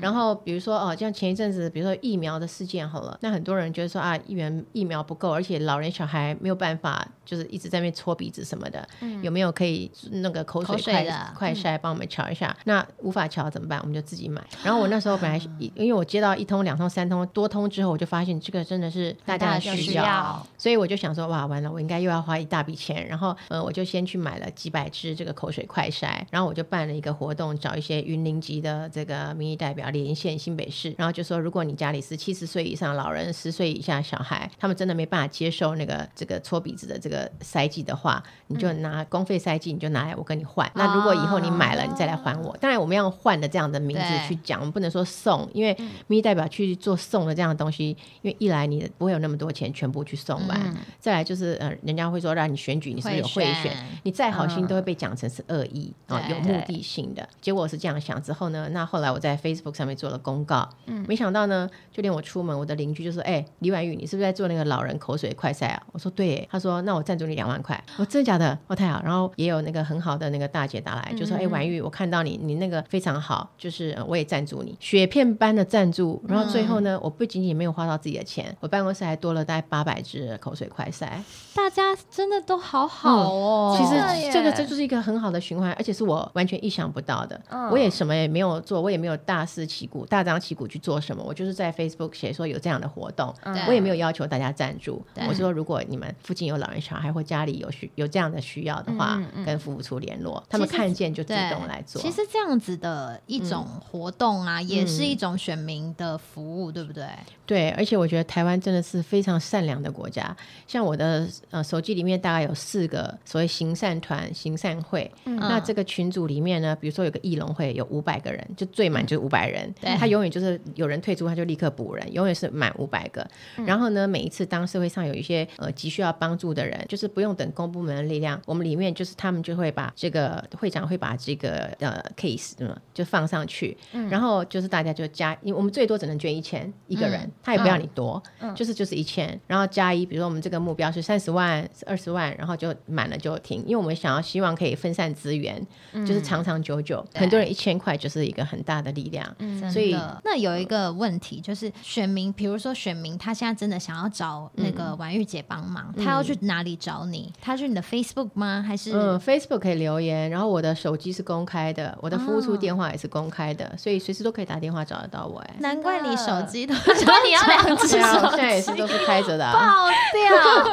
[0.00, 8.86] 然后比如说哦，像前一阵子，比如说疫苗的事件好了，那很多人觉得说啊，疫苗疫苗不够，而且老人小孩没有办法，就是一直在那边搓鼻子什么的，
[9.22, 12.56] 有没有可以那个口水快口水快筛帮我们瞧一下？
[12.64, 13.78] 那无法瞧怎么办？
[13.80, 14.40] 我们就自己买。
[14.62, 20.46] 然后我那时候本来是 因为我接到一通、两通、三通、多通之后，我就发现这个真的是大家的需需要。
[20.56, 23.06] 所以我就想说，哇，完了，我应该又要花一大笔钱。
[23.06, 40.70] 然后，呃，我就先去买了几百支这个口水快筛，然后我就办了一个活动，找一些云林籍的这个民意代表连线新北市，然后就说，如果你家里是七十岁以上老人、十岁以下小孩，他们真的没办法接受那个这个搓鼻子的这个塞剂的话，你就拿公费塞剂，你就拿来我跟你换。
[40.74, 42.56] 那如果以后你买了，你再来还我。
[42.58, 45.76] 当然，我们要换的这样的名字去讲，我们不能说送，因为
[46.06, 53.72] 民意代表去做送的这样的东西，因为一来你不会有那么多钱全部去送完，嗯再来就是呃，人家会说让你选举，你是有贿选？
[54.02, 57.28] 你再好心嗯都会被讲成是恶意啊、对有目的性的。
[57.40, 60.68] 结果我是这样想之后呢，那后来我在 Facebook 上面做了公告，
[61.06, 68.58] 没想到呢，就连我出门，我的邻居就说：“哎、李婉玉，你是不是在做那个老人口水快筛啊？”我说：“对。”他说：“那我赞助你两万块。”我真的假的？
[68.66, 69.00] 哦，太好。
[69.02, 76.22] 然后也有那个很好的那个大姐打来，就说：“哎、婉玉，我看到你，你那个非常好，就是、呃我也赞助你，雪片般的赞助。
[76.26, 81.22] 然后最后呢，我不仅仅没有花到自己的钱，我办公室还多了大概八百支口水快塞。
[81.54, 83.76] 大家真的都好好哦。
[83.78, 87.40] 其实这个这就是一个很好的循环，而且是我完全意想不到的。
[87.50, 91.22] 嗯我也什么也没有做，我也没有大肆旗鼓、大张旗鼓去做什么。
[91.22, 95.04] 我就是在 Facebook 写说有这样的活动，对我也没有要求大家赞助。
[95.14, 102.00] 对我说如果你们附近有老人小孩或家里有需有这样的需要的话，嗯嗯嗯跟服务处联络，他们看见就自动来做。
[102.00, 107.04] 其实这样子的一种活动啊，也是嗯一种选民的服务，对不对？
[107.44, 110.34] 对，而且我觉得台湾真的是非常善良的国家。
[110.66, 123.26] 像我的呃手机里面大概有四个所谓行善团、行善会，那这个群组里面呢，比如说有个义龙会，有五百个人，就最满就是五百人，对他永远就是有人退出，他就立刻补人，永远是满五百个。
[123.66, 133.76] 然后呢，每一次当社会上有一些呃急需要帮助的人，就是不用等公部门的力量，我们里面就是他们就会把这个会长会把这个呃 case 嗯就放上去，
[134.08, 138.22] 然后就是大家就加，因为我们最多只能捐一千一个人，他也不要你多，
[138.54, 157.32] 就是就是一千，然后加一，比如说我们这个目标是三十万、二十万，然后就满了就停，因为我们想要希望可以分散资源，就是长长久久，很多人一千块就是一个很大的力量，嗯所以那有一个问题就是，选民，比如说选民，他现在真的想要找那个婉玉姐帮忙，他要去哪里找你？
[157.40, 158.64] 他去你的 Facebook 吗？
[158.66, 165.38] 还是、嗯，Facebook 可以留言，然后我的手机是公开的，我的服务处哦电话也是公开的，所以随时都可以打电话找得到我。
[165.40, 166.74] 哎，难怪你手机都
[167.24, 167.96] 你要两只手
[168.30, 169.52] 现在也是 都是开着的、啊。
[169.52, 169.88] 爆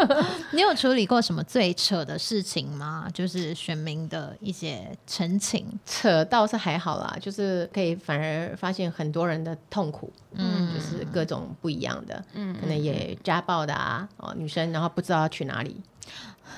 [0.08, 0.26] 掉。
[0.52, 3.06] 你有处理过什么最扯的事情吗？
[3.14, 5.68] 就是选民的一些陈情。
[5.86, 15.80] 扯倒是还好啦，就是可以反而发现很多人的痛苦，嗯，就是各种不一样的，嗯，可能也家暴的啊，哦，女生然后不知道要去哪里，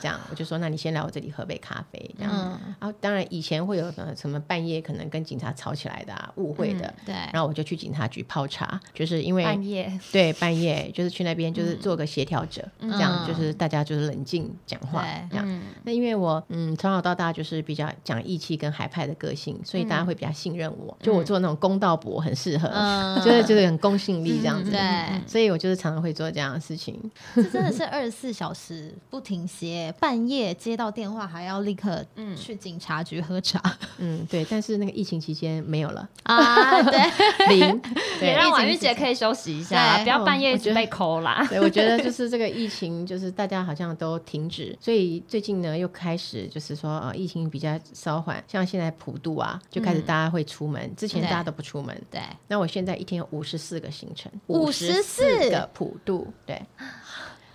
[0.01, 2.31] 这样我就说，那你先来我这里喝杯咖啡，这样。
[2.33, 9.99] 嗯，然后当然以前会有呃什么半夜可能跟警察吵起来的啊，误会的，对，然后我就去警察局泡茶，就是因为半夜。
[10.11, 12.89] 对半夜就是去那边就是做个协调者，嗯。
[12.91, 15.45] 这样就是大家就是冷静讲话对这样。
[15.47, 15.61] 嗯。
[15.83, 23.19] 那因为我嗯从小到大就是比较讲义气跟海派的个性，所以大家会比较信任我，就我做那种公道博很适合，嗯。
[23.23, 24.71] 就是就是很公信力这样子。
[24.71, 26.99] 对，所以我就是常常会做这样的事情。
[27.35, 33.61] 这真的是二十四小时不停歇，半夜接到电话还要立刻去警察局喝茶。
[33.97, 34.45] 嗯，对。
[34.49, 36.99] 但是那个疫情期间没有了，啊，对，
[37.49, 37.59] 零。
[37.59, 37.79] 也
[38.19, 41.45] 对， 让婉玉姐可以休息一下，不要半夜被抠啦。
[41.49, 51.99] 对，我觉得就是这个疫情，就是大家好像都停止，所以最近呢又开始就是说呃疫情比较稍缓，像现在普渡啊，就开始大家会出门，之前大家都不出门。
[52.09, 56.61] 对，那我现在一天有五十四个行程，五十四个普渡，对，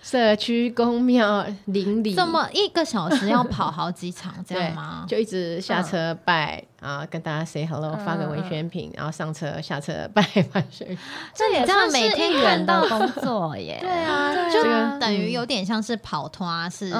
[0.05, 5.05] 社区公庙邻里，这么一个小时要跑好几场，这对样吗？
[5.07, 10.21] 就一直下车拜啊、跟大家 say hello，发个文宣品，然后上车下车拜
[10.53, 10.95] 拜水。
[11.33, 13.77] 这也这样算是每天一员看到的工作耶。
[13.81, 14.63] 对啊，就
[14.99, 16.91] 等于有点像是跑团啊，是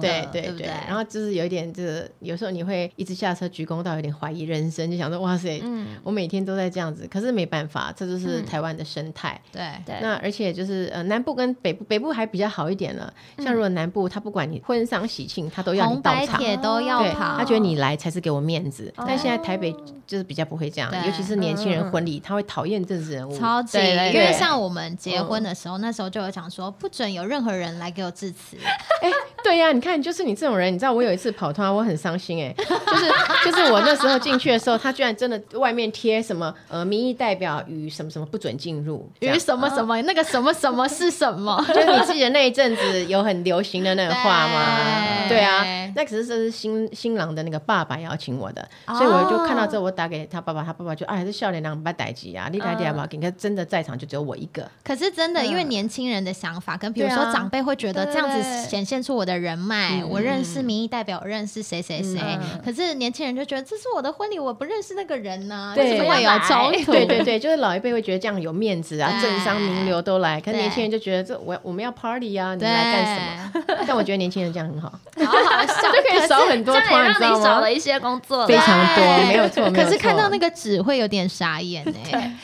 [0.00, 0.70] 对对对对？
[0.86, 9.40] 然后就是有一点，就是有时候你会一直下车鞠躬到有点怀疑人生，就想说哇塞，嗯，我每天都在这样子，可是没办法，这就是台湾的生态。
[9.50, 13.12] 对对，那而且就是呃，南部跟北部，北部还比较好一点了。
[13.38, 16.26] 像如果南部，他不管你婚丧喜庆，他都要你红到场。
[16.26, 19.74] 白帖都要对，跑，他觉得你来才是给我面子，哦但现在台北
[20.06, 28.58] 就是比较不会这样，尤其是年轻人婚礼，他会讨厌政治人物，超级，因为像我们结婚的时候，那时候就有讲说，不准有任何人来给我致辞。
[29.00, 29.10] 哎
[29.42, 33.10] 对呀、你看，就是你这种人，你知道我有一次跑团，我很伤心哎、 就是
[33.44, 41.64] 就是我那时候进去的时候，他居然真的外面贴什么呃民意代表与什么什么不准进入，与什么什么，那个什么什么是什么？
[41.72, 45.28] 就是你记得那一阵子有很流行的那个话吗？
[45.28, 45.36] 对。
[45.36, 58.16] 对啊，那可是这是新新郎的那个爸爸邀请我的，哦所以我就看到之后，我打给他爸爸，他爸爸就啊，还是笑脸郎不待机啊，你来点吧，你看真的在场就只有我一个，可是真的，嗯因为年轻人的想法跟比如说长辈会觉得对。
[58.16, 62.18] 这样子显现出我的人脉，嗯我认识民意代表，我认识谁谁谁。
[62.22, 62.60] 嗯。
[62.64, 65.84] 可是年轻人就觉得这是我的婚礼，我不认识那个人呢，对。
[65.84, 66.92] 为什么会有冲突？
[66.92, 73.76] 对对对，就是老一辈会觉得这样有面子啊，政商名流都来，可是年轻人就觉得这我我们要 party 啊，你来干什么？
[73.86, 77.70] 但我觉得年轻人这样很好，好好笑， 就可以少很多让你少了？
[77.72, 82.36] 一些工作了，非常多对没有错可是看到那个纸会有点傻眼 哎，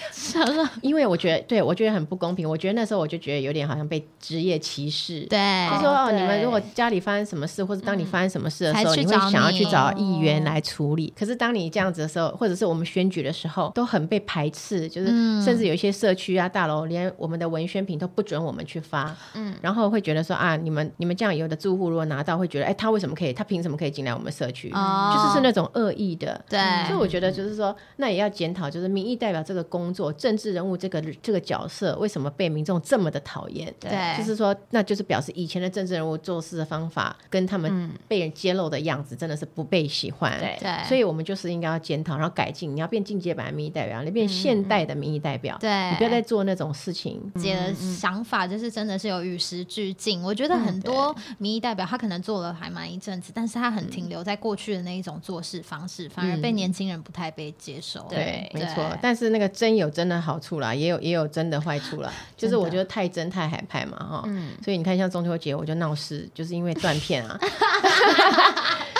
[0.81, 2.49] 因为我觉得，对我觉得很不公平。
[2.49, 5.21] 我觉得那时候我就觉得有点好像被职业歧视。
[5.27, 5.39] 对
[5.71, 11.13] 就说哦，你们如果家里发生什么事，或者当你发生什么事的时候，你会想要去找议员来处理。
[11.17, 19.15] 可是当你这样子的时候，或者是我们选举的时候，都很被排斥，就是嗯甚至有一些社区啊、大楼，连我们的文宣品都不准我们去发。
[19.35, 23.33] 嗯，然后会觉得说啊，你们你们这样，有的住户如果拿到，会觉得哎，他为什么可以？
[23.33, 24.71] 他凭什么可以进来我们社区？
[24.73, 26.32] 哦就是是那种恶意的。
[26.49, 33.73] 对，所以我觉得就是说，那也要检讨，就是民意代表这个工作，政治人物这个这个角色，为什么被民众这么的讨厌？
[33.81, 40.39] 对就是说，那就是表示以前的政治人物做事的方法，跟他们被人揭露的样子，真的是不被喜欢。
[40.39, 42.75] 对对，所以我们就是应该要检讨，然后改进。
[42.75, 45.57] 你要变进阶版的民意代表，你变现代的民意代表。
[45.61, 47.21] 对你不要再做那种事情。
[47.37, 50.23] 姐的想法就是真的是有与时俱进。
[50.23, 58.07] 我觉得很多民意代表他可能做了还蛮一阵子，但是他很停留在过去的那一种做事方式，反而被年轻人不太被接受。
[58.09, 58.85] 对，没对错。
[59.03, 62.13] 但是那个真有真的好处啦，也有也有真的坏处啦。
[62.37, 64.23] 就是我觉得太真太海派嘛，哈。
[64.27, 67.39] 嗯所以你看，像中秋节我就闹事，就是因为断片啊。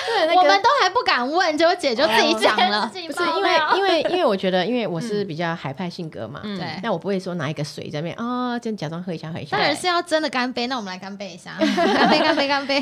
[0.05, 2.87] 对，那个我们都还不敢问，结果姐就自己讲了。
[2.87, 9.57] 不 不是因为因为因为我觉得，因为我是比较海派性格嘛，对那我不会说拿一个水在那边啊，就假装喝一下喝一下。
[9.57, 12.81] 当然是要真的干杯，那我们来干杯一下，干杯干杯干杯，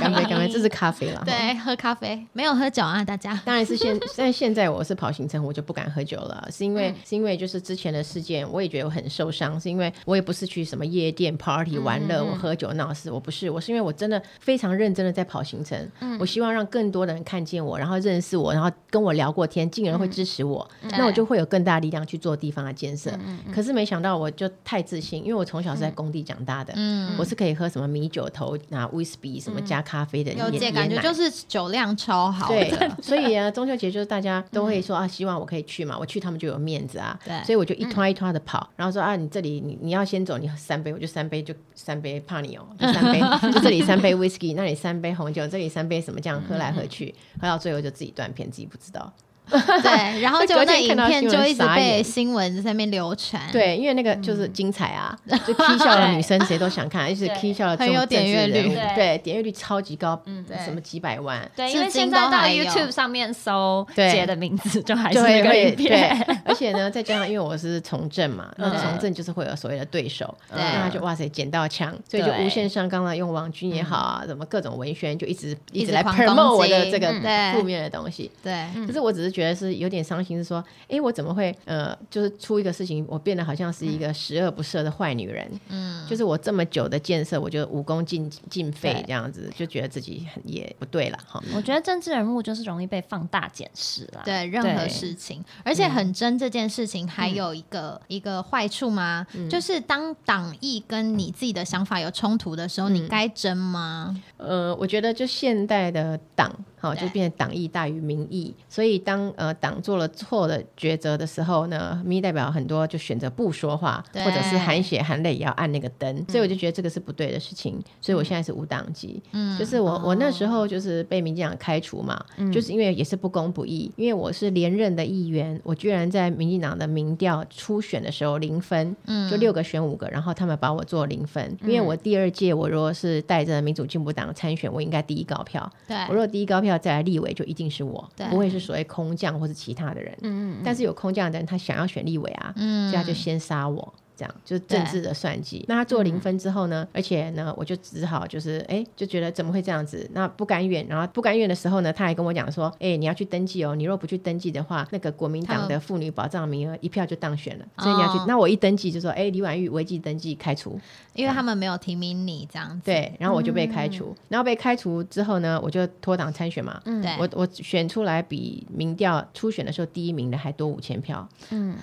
[0.00, 1.18] 干杯干杯，这是咖啡了。
[1.18, 1.24] 哈。
[1.26, 3.38] 对，喝咖啡，没有喝酒啊，大家。
[3.56, 15.90] 当然是现，但现在我是跑行程，我就不敢喝酒了，是因为、是因为就是之前的事件，我也觉得我很受伤，是因为我也不是去什么夜店 party 玩乐，我喝酒闹事，我不是，我是因为我真的非常认真的在跑行程，
[16.20, 23.10] 我希望让更多的人看见我，然后认识我，然后跟我聊过天，进而会支持我，那我就会有更大力量去做地方的建设。
[23.50, 30.30] 可是没想到我就太自信，因为我从小是在工地长大的，嗯，我是可以喝什么米酒头、拿威士忌什么加咖啡的
[30.72, 37.18] 感觉就是酒量超好对，， 所以啊，中秋节就是大家都会说啊，希望我可以去嘛，我去他们就有面子啊。
[37.24, 43.20] 对所以我就一拖一拖的跑，然后说啊，你这里你你要先走，你喝三杯，我就三杯就三杯怕你哦， 就三杯，
[43.52, 49.12] 就这里三杯 whisky，那里三杯红酒，这里三杯什么这样喝来喝去，喝到最后就自己断片，自己不知道。
[49.82, 53.40] 对，然后就隔那影片就一直被新闻在那边流传。
[53.52, 58.74] 对，因为那个就是精彩啊， 就 K 笑的女生谁都想看，而且 K 笑的很有点阅率。
[58.74, 61.48] 对对，点阅率超级高，嗯什么几百万。
[61.54, 64.10] 对，因为现在到 YouTube 上面搜对。
[64.10, 66.18] 姐的名字，就还会会那个影片。
[66.26, 68.78] 对，而且呢，再加上因为我是从政嘛，那对。
[68.80, 70.58] 从政就是会有所谓的对手，对。
[70.58, 77.12] 那他就哇塞捡到枪，所以就无限上纲了，用王军也好啊，什么各种文宣，就一直一直来狂 promote 我的这个
[77.52, 78.30] 负面的东西。
[78.42, 89.04] 对，可是我只是觉得是有点伤心，是说，哎，我怎么会呃，就是出一个事情，我变得好像是一个十恶不赦的坏女人，嗯，就是我这么久的建设，我就武功尽尽废对。
[89.06, 91.42] 这样子，就觉得自己很也不对了哈。
[91.54, 94.22] 我觉得政治人物就是容易被放大检视啦。
[94.24, 99.26] 对任何事情，而且很真这件事情还有一个、一个坏处吗？
[99.50, 104.20] 就是当党意跟你自己的想法有冲突的时候，你该争吗？
[104.38, 107.06] 呃，我觉得就现代的党，好、对。
[107.06, 119.58] 就变成党意大于民意，所以当呃党做了错的抉择的时候呢，民意代表很多就选择不说话，或者是含血含泪也要按那个灯，所以我就觉得这个是不对的事情，所以我现在是无党籍，嗯。
[119.58, 122.22] 就是我我那时候就是被民进党开除嘛，
[122.52, 129.30] 就是因为也是不公不义，因为我是连任的议员，我居然在民进党的民调初选的时候零分，嗯。
[129.30, 135.96] 就六个选五个，然后他们把我做零分，因为我第二届我如果是带着民主进步党参选，我应该第一高票，对。
[136.08, 140.16] 我如果第一高票再来立委，就一定是我对，不会是所谓空降或是其他的人。
[140.22, 143.94] 嗯，嗯但是有空降的人，他想要选立委啊，嗯所以他就先杀我。
[144.16, 145.64] 这样就是政治的算计。
[145.68, 150.08] 那他做零分之后呢，而且呢，我就只好就是哎，就觉得怎么会这样子？
[150.12, 158.24] 那不甘愿，然后不甘愿的时候呢，他还跟我讲说，哎，你要去登记哦，你若不去登记的话，那个国民党的妇女保障名额一票就当选了，所以你要去哦。
[158.26, 160.80] 那我一登记就说，哎，李婉玉违纪登记开除，
[161.14, 162.86] 因为他们没有提名你这样子。
[162.86, 164.14] 对，然后我就被开除。
[164.28, 166.80] 然后被开除之后呢，我就脱党参选嘛。
[166.84, 171.28] 嗯对我我选出来比民调初选的时候第一名的还多五千票。
[171.50, 171.76] 嗯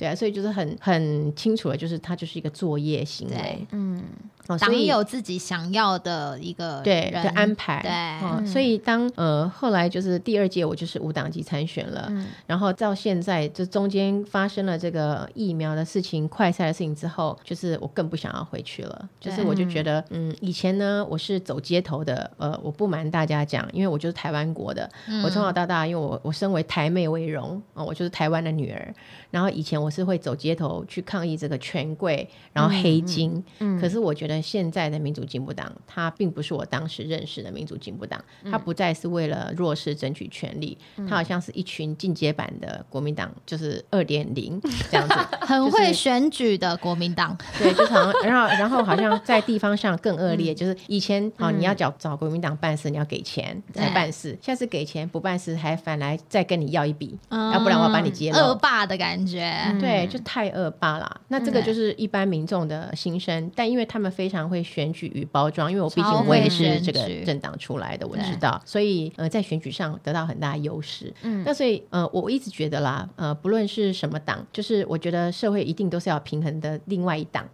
[0.00, 3.66] 对啊，所以就是很很清楚的，就是它就是一个作业行为。
[3.72, 4.02] 嗯
[4.50, 8.28] 哦，所党以有自己想要的一个对的安排，对。
[8.28, 12.26] 哦，所以当呃后来就是第二届我就是无党籍参选了，嗯。
[12.46, 25.22] 然后到现在就中间发生了这个疫苗的事情、快赛的事情之后，就是我更不想要回去了，就是我就觉得嗯，以前呢我是走街头的，呃，我不瞒大家讲，因为我就是台湾国的，嗯。
[25.22, 28.94] 我从小到大，因为我我身为台妹为荣啊、我就是台湾的女儿。
[29.30, 33.42] 然后以前我是会走街头去抗议这个权贵，然后黑金。
[33.60, 33.80] 嗯。
[33.80, 40.76] 可是我觉得现在的民主进步党，它并不是我当时认识的民主进步党，它不再是为了弱势争取权利，
[41.08, 44.60] 它好像是一群进阶版的国民党，就是二点零
[44.90, 45.14] 这样子。
[45.40, 47.36] 很会选举的国民党。
[47.58, 58.38] 对，就是好像，然后然后好像在地方上更恶劣，就是以前好你要找找国民党办事，你要给钱才办事，下次给钱不办事，还反来再跟你要一笔，嗯要不然我要把你揭露。
[58.38, 59.50] 恶霸的感觉。
[59.80, 61.20] 对，就太恶霸了。
[61.28, 71.10] 那这个就是一般民众的心声，但因为他们非常会选举与包装，因为我毕竟我也是这个政党出来的，我知道，所以呃，在选举上得到很大优势。
[71.22, 77.48] 嗯，那所以呃，我一直觉得啦，呃，不论是什么党，就是我觉得社会一定都是要平衡的，另外一党，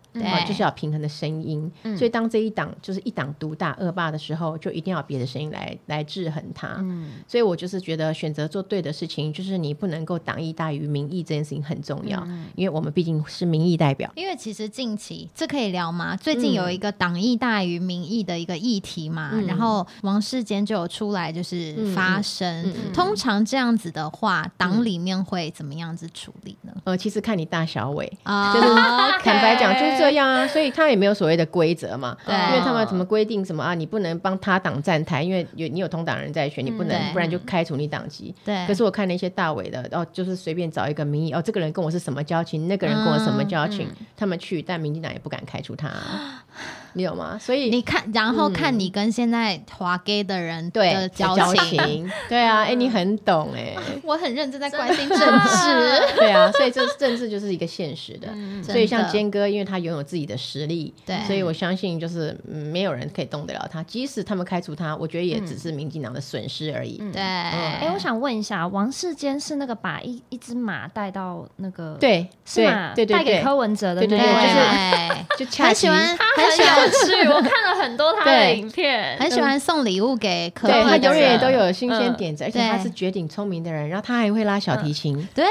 [0.47, 1.71] 就是要平衡的声音。
[1.97, 6.77] 所以当这一党就是一党独大恶霸的时候，就一定要别的声音来来制衡它。
[6.81, 14.11] 嗯所以我就是觉得选择做对的事情，就是你不能够党意大于民意这件事情很重要，因为我们毕竟是民意代表。
[14.15, 16.17] 因为其实近期这可以聊吗？
[16.17, 22.73] 最近有一个党意大于民意的一个议题嘛，嗯然后王世坚就有出来就是发声。
[22.93, 26.73] 通常这样子的话，党里面会怎么样子处理呢？
[26.85, 28.67] 呃，其实看你大小伟，啊就是
[29.23, 32.17] 坦白讲就是这样啊，所以他也没有所谓的规则嘛。
[32.25, 33.75] 对因为他们怎么规定什么啊？
[33.75, 38.35] 你不能帮他党站台，因为有你有同党人在选，你不能，对不然就开除你党籍。
[38.45, 45.91] 对，可是我看那些大伟的，哦，就是随便找一个民意，哦，这个人跟我是什么交情，那个人跟我什么交情，他们去，但民进党也不敢开除他，
[46.97, 47.39] 你有吗？
[47.39, 51.79] 所以你看，然后看你跟现在华 gay 的人对的交交情。
[51.79, 58.29] 情，对啊，哎，你很懂哎， 我很认真在关心政治， 对啊，所以这政治就是一个现实的。
[58.63, 63.83] 所以像坚哥，因为他拥有自己的实力，对所以我相信就是、嗯、没有人可以动得了他。
[63.83, 66.97] 即使他们开除他，我觉得也只是民进党的损失而已。
[67.13, 72.93] 对，哎、哎我想问一下，王世坚是那个把一一只马带到那个对，是吗？
[72.95, 85.17] 对对对对，带给柯文哲的那对对个对就是对，就很喜欢很有趣， 我看了很多他的影片，很喜欢送礼物给科对他永远都有新鲜嗯点子，而且他是绝顶聪明的人，然后他还会拉小提琴。
[85.35, 85.45] 对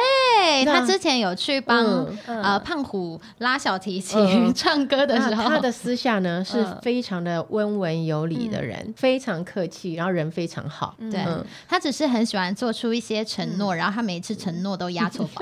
[0.65, 4.53] 他之前有去帮、呃胖虎拉小提琴、嗯。
[4.55, 6.77] 唱歌的时候，他的私下呢是嗯。
[6.81, 10.95] 非常的温文有礼的人，非常客气，然后人非常好。
[11.11, 11.43] 对、嗯。
[11.67, 15.41] 他只是很喜欢做出一些承诺，然后他每一次承诺都压错 宝，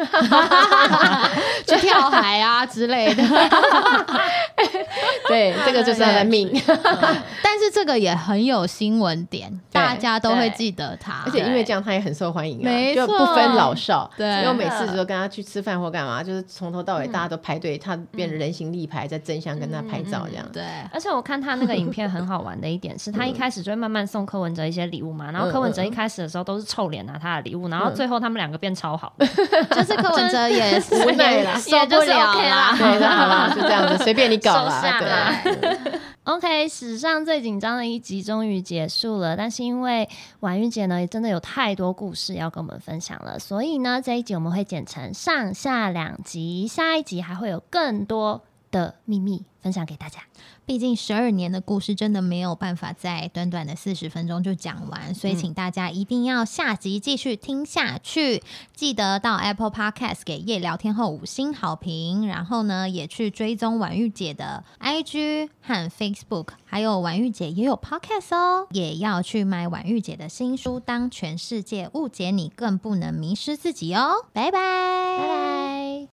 [1.68, 3.24] 去跳海啊之类的。
[5.28, 6.50] 对，这个就是他的命。
[7.42, 11.24] 但是这个也很有新闻点，大家都会记得他。
[11.26, 13.06] 而且因为这样，他也很受欢迎啊，没错。
[13.06, 14.10] 就不分老少。
[14.16, 14.28] 对。
[14.28, 20.46] 因为我每次都跟他去吃饭或干嘛，就是从头到尾大家都排队，他变成人形立牌，在争相跟他拍照这样。
[20.52, 31.54] 对，而且我看他那个影片很好玩的一点是，他一开始就会慢慢送柯文哲一些礼物嘛， 然后柯文哲一开始的时候都是臭脸拿他的礼物，然后最后他们两个变超好， 就是柯文哲也是无奈啦。
[31.64, 32.76] 受不了啦。
[32.78, 34.82] 对，那好啦，就这样子，随便你搞啦。
[34.84, 35.63] 来对，
[36.24, 40.08] OK，史上最紧张的一集终于结束了，但是因为
[40.40, 48.42] 婉玉姐呢，也真的有太多故事要跟我们分享了，所以呢，这一集我们会剪成上下两集，下一集还会有更多
[48.72, 49.44] 的秘密。
[49.64, 50.20] 分享给大家。
[50.66, 58.44] 毕竟十二年的故事真的没有办法在短短的四十分钟就讲完，所以请大家一定要下集继续听下去。
[58.76, 74.26] 记得到 Apple Podcast 给夜聊天后五星好评，然后呢也去追踪婉玉姐的 IG 和 Facebook，还有婉玉姐也有 Podcast 哦，也要去买婉玉姐的新书《当全世界误解你，更不能迷失自己》哦。
[74.34, 76.13] 拜拜，拜拜。